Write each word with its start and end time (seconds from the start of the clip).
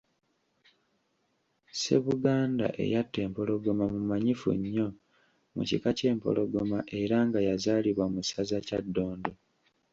Ssebuganda 1.73 2.67
eyatta 2.83 3.19
empologoma 3.27 3.85
mumanyifu 3.93 4.49
nnyo 4.59 4.87
mu 5.55 5.61
kika 5.69 5.89
ky’Empologoma 5.97 6.79
era 7.01 7.17
nga 7.27 7.39
yazaalibwa 7.47 8.05
mu 8.13 8.21
ssaza 8.23 8.57
Kyaddondo. 8.67 9.31